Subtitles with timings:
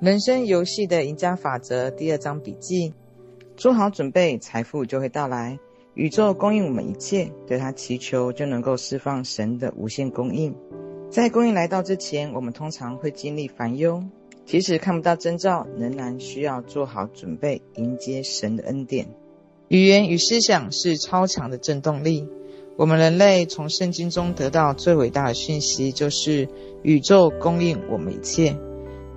[0.00, 2.94] 人生游戏的赢家法则第二章笔记：
[3.54, 5.58] 做好准备，财富就会到来。
[5.92, 10.56] 宇宙供应我们一切，对它祈求就能够释放神的无限供应。
[11.10, 14.02] 在供应来到之前，我们通常会经历烦忧，
[14.46, 19.06] 即使看不到征兆，仍然需要做好准备，迎接神的恩典。
[19.68, 22.26] 语言与思想是超强的震动力。
[22.78, 26.48] 我们人类从圣经中得到最伟大的讯息，就是
[26.82, 28.56] 宇宙供应我们一切。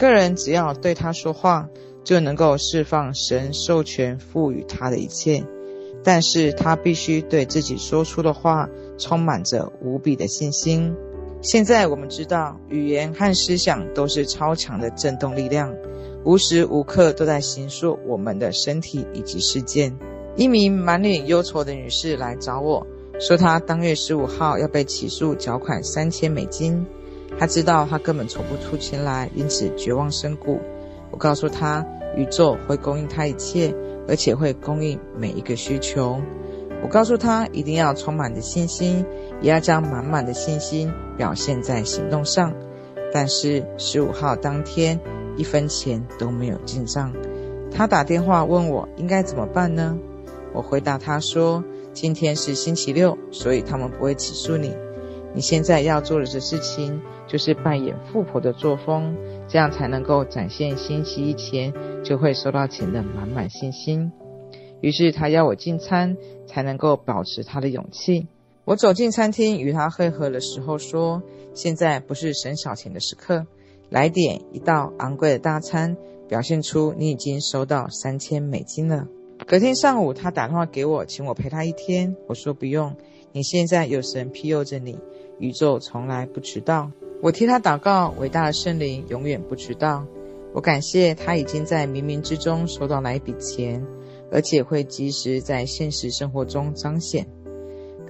[0.00, 1.68] 个人只要对他说话，
[2.02, 5.44] 就能够释放神授权赋予他的一切。
[6.02, 10.96] 但是他必须对自己说出的话充满着无比的信心。
[11.42, 15.74] 现在我们知道，语言和思想都是超强的震动力量，
[16.24, 19.94] 无时无刻都在形塑我们的身体以及事件。
[20.34, 22.86] 一名满脸忧愁的女士来找我
[23.18, 26.86] 说，她当月十五号要被起诉缴款三千美金。
[27.38, 30.58] 他知道他根本筹不出钱来，因此绝望深谷。
[31.10, 31.84] 我告诉他，
[32.16, 33.74] 宇宙会供应他一切，
[34.06, 36.20] 而且会供应每一个需求。
[36.82, 39.04] 我告诉他，一定要充满着信心，
[39.40, 42.54] 也要将满满的信心表现在行动上。
[43.12, 45.00] 但是十五号当天，
[45.36, 47.12] 一分钱都没有进账。
[47.72, 49.96] 他打电话问我应该怎么办呢？
[50.52, 51.62] 我回答他说，
[51.92, 54.74] 今天是星期六，所以他们不会起诉你。
[55.34, 59.16] 你现在要做的事情，就是扮演富婆的作风，
[59.48, 61.72] 这样才能够展现星期一前
[62.04, 64.10] 就会收到钱的满满信心。
[64.80, 68.26] 于是他邀我进餐，才能够保持他的勇气。
[68.64, 71.22] 我走进餐厅与他会合的时候说
[71.54, 73.46] ：“现在不是省小钱的时刻，
[73.88, 75.96] 来点一道昂贵的大餐，
[76.28, 79.06] 表现出你已经收到三千美金了。”
[79.46, 82.14] 隔天上午，他打电话给我，请我陪他一天。
[82.28, 82.94] 我说不用，
[83.32, 84.98] 你现在有神庇佑着你，
[85.40, 86.92] 宇宙从来不迟到。
[87.20, 90.06] 我替他祷告，伟大的圣灵永远不迟到。
[90.52, 93.84] 我感谢他已经在冥冥之中收到那一笔钱，
[94.30, 97.26] 而且会及时在现实生活中彰显。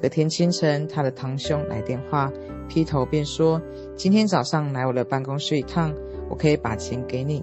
[0.00, 2.32] 隔天清晨，他的堂兄来电话，
[2.68, 3.60] 劈头便说
[3.96, 5.94] ：“今天早上来我的办公室一趟，
[6.28, 7.42] 我可以把钱给你。”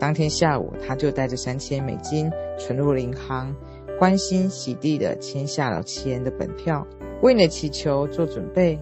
[0.00, 3.54] 当天下午，他就带着三千美金存入了银行，
[3.98, 6.86] 欢欣喜地地签下了钱的本票，
[7.20, 8.78] 为了祈求做准备。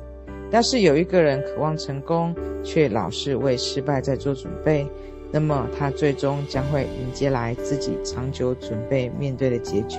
[0.50, 4.86] 要是有一个人渴望成功，却老是为失败在做准备，
[5.31, 9.98] 那么他最终将会迎接来自己长久准备面对的结局。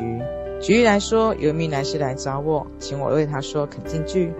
[0.59, 4.33] 举例来说，有一名男士来找我，请我为他说肯定句，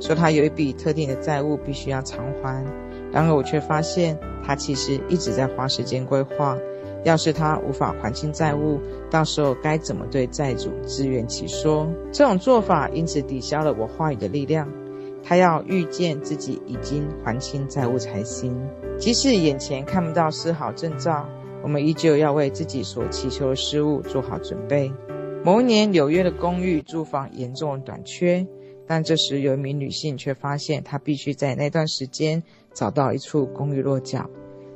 [0.00, 2.64] 说他有一笔特定的债务必须要偿还。
[3.10, 6.58] 然而我却发现，他其实一直在花时间规划，
[7.04, 8.78] 要是他无法还清债务，
[9.10, 11.88] 到时候该怎么对债主自圆其说？
[12.12, 14.68] 这种做法因此抵消了我话语的力量。
[15.24, 18.54] 他要预见自己已经还清债务才行。
[18.98, 21.26] 即使眼前看不到丝毫征兆，
[21.62, 24.92] 我们依旧要为自己所祈求的事物做好准备。
[25.42, 28.46] 某一年，纽约的公寓住房严重短缺。
[28.86, 32.42] 但这时，有一名女性却发现，她必须在那段时间
[32.74, 34.28] 找到一处公寓落脚。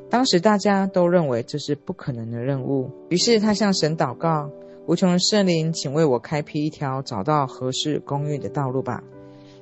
[0.08, 4.50] 当时大家都认为这是不可能的任务，于是她向神祷告
[4.88, 9.04] ：“无穷的圣灵，请为我开辟一条找到合适公寓的道路吧。”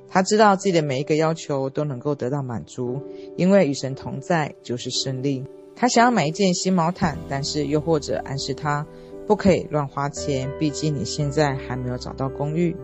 [0.09, 3.01] 他知道自己的每一个要求都能够得到满足，
[3.35, 5.45] 因为与神同在就是胜利。
[5.75, 8.87] 他想要买一件新毛毯，但是又或者暗示他
[9.27, 12.75] 不可以乱花钱，毕竟你现在还没有找到公寓。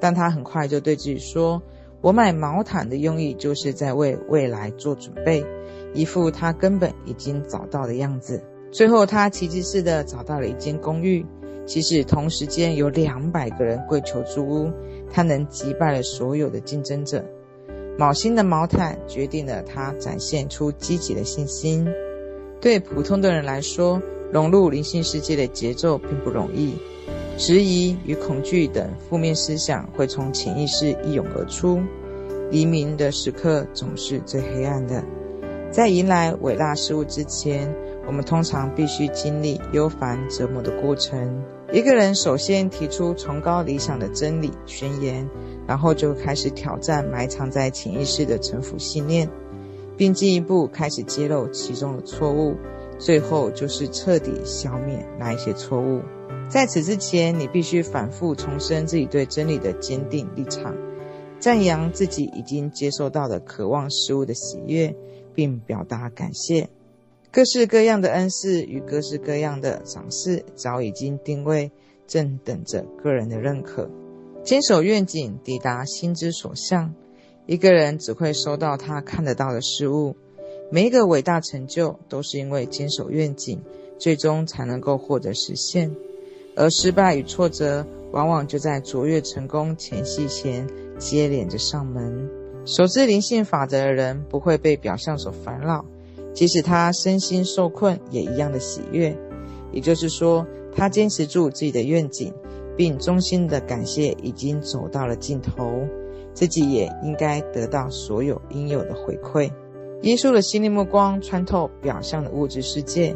[0.00, 1.62] 但他很快就对自己说
[2.02, 5.44] ：“我买毛毯的用意就是在为未来做准备，
[5.94, 11.24] 一副他根本已经找到的样子。”最后，他奇迹似的找到了一间公寓，
[11.66, 14.72] 即使同时间有两百个人跪求租屋，
[15.12, 17.24] 他能击败了所有的竞争者。
[17.98, 21.86] 卯星的毛毯决定了他展现出积极的信心。
[22.60, 24.00] 对普通的人来说，
[24.32, 26.74] 融入灵性世界的节奏并不容易。
[27.36, 31.80] 质疑与恐惧等负面思想会从潜意识一涌而出。
[32.50, 35.02] 黎明的时刻总是最黑暗的。
[35.70, 37.74] 在迎来伟大事物之前，
[38.06, 41.42] 我们通常必须经历忧烦折磨的过程。
[41.72, 45.26] 一个人首先提出崇高理想的真理宣言，
[45.66, 49.30] 然后就开始挑战埋藏在潜意识的陈腐信念，
[49.96, 52.56] 并进一步开始揭露其中的错误，
[52.98, 56.02] 最后就是彻底消灭那一些错误。
[56.50, 60.76] 在此之前，你必须反复重申自己对真理的坚定立场，
[61.40, 64.94] 赞扬自己已经接受到的渴望事物的喜悦，
[65.34, 66.68] 并表达感谢。
[67.32, 71.72] 各式各样的恩赐与各式各样的赏赐早已经定位，
[72.06, 73.88] 正等着个人的认可。
[74.44, 76.94] 坚守愿景，抵达心之所向。
[77.46, 80.14] 一个人只会收到他看得到的事物。
[80.70, 83.62] 每一个伟大成就都是因为坚守愿景，
[83.98, 85.96] 最终才能够获得实现。
[86.54, 90.68] 而失败与挫折，往往就在卓越成功前夕前
[90.98, 92.28] 接连着上门。
[92.66, 95.86] 熟知灵性法则的人，不会被表象所烦恼，
[96.32, 99.16] 即使他身心受困，也一样的喜悦。
[99.72, 102.32] 也就是说，他坚持住自己的愿景，
[102.76, 105.86] 并衷心的感谢已经走到了尽头，
[106.34, 109.50] 自己也应该得到所有应有的回馈。
[110.02, 113.14] 耶稣的心灵目光穿透表象的物质世界，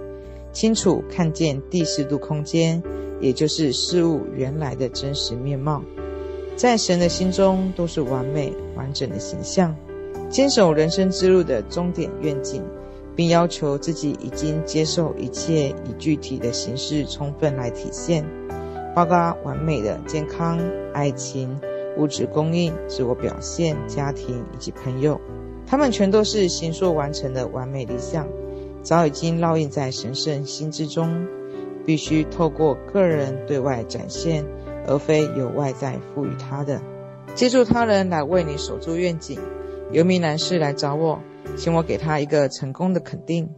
[0.52, 2.82] 清楚看见第四度空间。
[3.18, 5.82] 也就是事物原来的真实面貌，
[6.54, 9.74] 在神的心中都是完美完整的形象。
[10.28, 12.62] 坚守人生之路的终点愿景，
[13.16, 18.24] 并要求自己已经接受一切以具体的形式充分来体现，
[18.94, 20.60] 包括完美的健康、
[20.92, 21.58] 爱情、
[21.96, 25.20] 物质供应、自我表现、家庭以及朋友，
[25.66, 28.28] 他们全都是行塑完成的完美理想，
[28.82, 31.26] 早已经烙印在神圣心之中。
[31.86, 34.44] 必须透过个人对外展现，
[34.88, 36.82] 而非由外在赋予他的。
[37.36, 39.38] 借助他人来为你守住愿景。
[39.92, 41.20] 有名男士来找我，
[41.56, 43.48] 请我给他一个成功的肯定。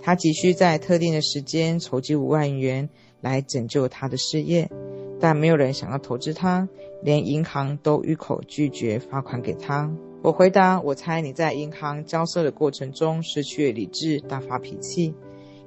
[0.00, 2.88] 他急需在特定的时间筹集五万元
[3.20, 4.70] 来拯救他的事业，
[5.18, 6.68] 但没有人想要投资他，
[7.02, 9.92] 连银行都一口拒绝发款给他。
[10.22, 15.12] 我回答：我猜你在银行交涉的过程中失去了理智，大发脾气，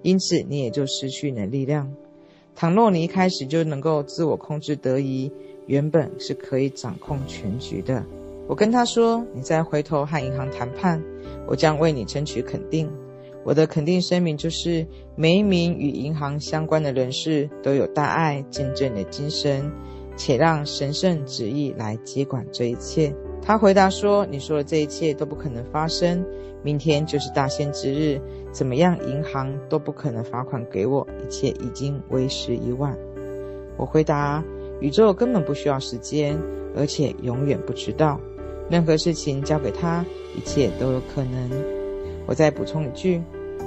[0.02, 1.94] 因此你也就失去了力量。
[2.56, 5.32] 倘若你一开始就能够自我控制得宜，
[5.68, 8.06] 原本是可以掌控全局的。
[8.52, 11.02] 我跟他说：“你再回头和银行谈判，
[11.48, 12.92] 我将为你争取肯定。
[13.46, 19.72] 我的肯定声明就是，每一名与银行相关的人士都有大爱见证你的精神，
[20.18, 26.22] 且让神圣旨意来接管这一切。”他回答说：“你说的这一切都不可能发生。
[26.62, 28.20] 明天就是大限之日，
[28.52, 32.98] 怎么样，银行都不可能罚款给我，一切已经为时已晚。”
[33.80, 34.44] 我回答
[34.82, 36.38] ：“宇宙根本不需要时间，
[36.76, 38.20] 而且永远不知道。
[38.72, 41.52] 任何事情交给他，一切都有可能。”
[42.26, 43.22] 我再补充一句：“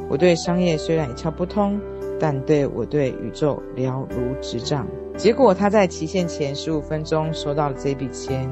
[0.09, 1.79] 我对商业虽然一窍不通，
[2.19, 4.87] 但对我对宇宙了如指掌。”
[5.17, 8.51] 结果他在期限前十五分钟收到了这笔钱。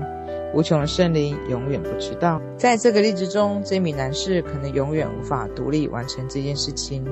[0.55, 7.03] 无穷的圣灵永远不知道，在这个例子中，这名男士可能永远无法独立完成这件事情，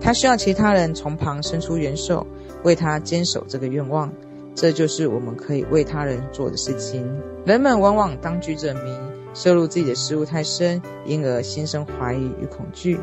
[0.00, 2.26] 他需要其他人从旁伸出援手，
[2.64, 4.12] 为他坚守这个愿望。
[4.54, 7.04] 这就是我们可以为他人做的事情。
[7.44, 8.80] 人们往往当局者迷，
[9.34, 12.98] 涉入自己的事物太深，因而心生怀疑与恐惧。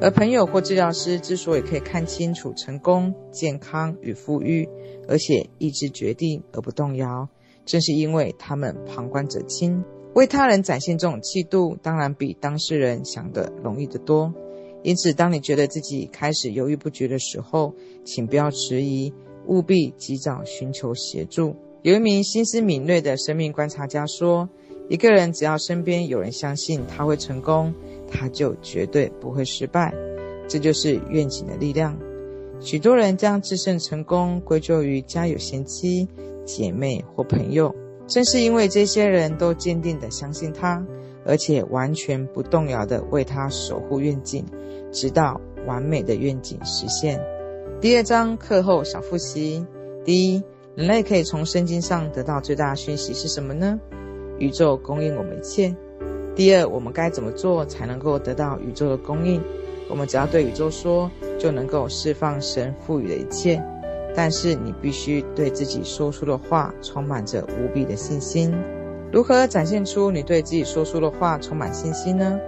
[0.00, 4.68] 而朋友或治疗师之所以可以看清楚成功、健康与富裕，
[5.06, 7.28] 而且意志决定而不动摇。
[7.64, 9.84] 正是因为他们旁观者清，
[10.14, 14.32] 为他人展现这种气度，当然比当事人想的容易得多。
[14.82, 17.74] 因此，当你觉得自己开始犹豫不决的时候，
[18.04, 19.12] 请不要迟疑，
[19.46, 21.56] 务必及早寻求协助。
[21.82, 24.48] 有一名心思敏锐的生命观察家说
[24.88, 27.74] ：“一个人只要身边有人相信他会成功，
[28.10, 29.92] 他就绝对不会失败。
[30.48, 31.98] 这就是愿景的力量。
[32.60, 36.08] 许多人将制胜成功归咎于家有贤妻。”
[36.44, 37.72] 姐妹或朋友，
[38.08, 40.84] 正是因为这些人都坚定地相信他，
[41.24, 44.44] 而且完全不动摇地为他守护愿景，
[44.90, 47.20] 直到完美的愿景实现。
[47.82, 49.66] 第二章课后小复习：
[50.04, 50.42] 第一，
[50.76, 53.76] 人类可以从圣经上得到最大的讯息是什么呢？
[54.38, 55.74] 宇宙供应我们一切。
[56.36, 59.42] 第二，我们该怎么做才能够得到宇宙的供应？
[59.90, 61.10] 我们只要对宇宙说，
[61.40, 63.60] 就能够释放神赋予的一切。
[64.14, 68.54] 但是你必须对自己说出的话充满着无比的信心。
[69.12, 72.38] 如何展现出你对自己说出的话充满信心呢？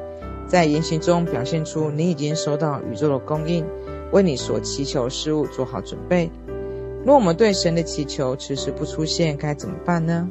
[0.46, 3.66] 在言行中表现出你已经收到宇宙的供应，
[4.14, 6.30] 为你所祈求的事物做好准备。
[7.04, 10.30] 若我们对神的祈求迟迟不出现，该怎么办呢？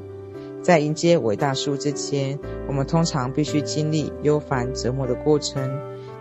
[0.62, 5.70] 在迎接伟大事物之前，我们通常必须经历忧烦折磨的过程。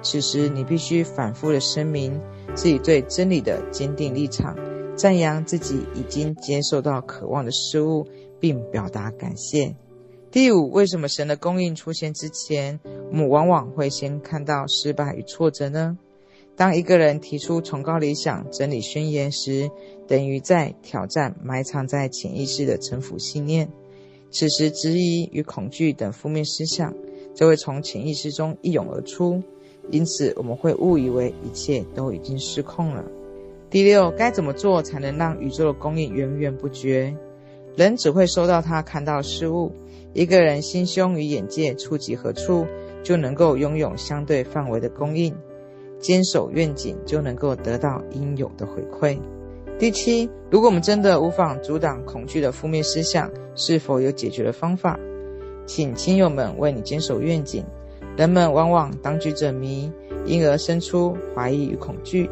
[0.03, 2.21] 此时，你必须反复的声明
[2.57, 4.57] 自己对真理的坚定立场。
[4.97, 8.09] 赞扬自己已经接受到渴望的事物，
[8.41, 9.77] 并表达感谢。
[10.33, 12.81] 第五，为什么神的供应出现之前，
[13.13, 15.97] 我们往往会先看到失败与挫折呢？
[16.55, 19.71] 当一个人提出崇高理想、真理宣言时，
[20.07, 23.69] 等于在挑战埋藏在潜意识的城府信念。
[24.31, 26.95] 此时，质疑与恐惧等负面思想
[27.35, 29.43] 就会从潜意识中一涌而出，
[29.91, 33.05] 因此我们会误以为一切都已经失控了。
[33.71, 37.17] 第六，该怎么做才能让宇宙的供应源源不绝？
[37.77, 39.73] 人只会收到他看到的事物。
[40.13, 42.67] 一个人心胸与眼界触及何处，
[43.03, 45.35] 就能够拥有相对范围的供应。
[46.03, 49.17] 坚守愿景，就能够得到应有的回馈。
[49.79, 54.99] 第七，如果我们真的无法阻挡恐惧的负面思想，是否有解决的方法？
[55.65, 57.65] 请亲友们为你坚守愿景。
[58.17, 59.91] 人们往往当局者迷，
[60.27, 62.29] 因而生出怀疑与恐惧。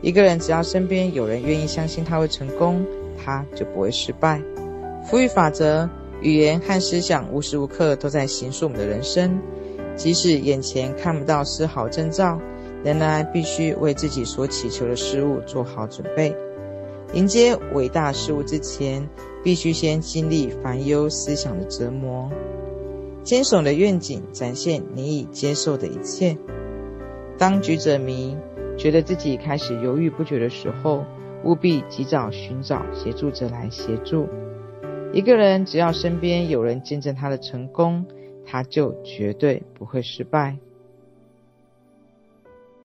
[0.00, 2.86] 一个人只要身边有人愿意相信他会成功，
[3.22, 4.40] 他就不会失败。
[5.04, 5.90] 福语法则，
[6.22, 9.38] 语言和思想无时无刻都在形塑我们的人生，
[9.96, 12.40] 即使眼前看不到丝毫征兆，
[12.84, 16.34] 仍然必须为自己所祈求的事物做好准备。
[17.12, 19.08] 迎接伟大事物之前，
[19.42, 22.30] 必须先经历烦忧思想的折磨。
[23.22, 26.36] 坚守的愿景，展现你已接受的一切。
[27.36, 28.36] 当局者迷。
[28.78, 31.04] 觉得自己开始犹豫不决的时候，
[31.42, 34.28] 务必及早寻找协助者来协助。
[35.12, 38.06] 一个人只要身边有人见证他的成功，
[38.46, 40.58] 他就绝对不会失败。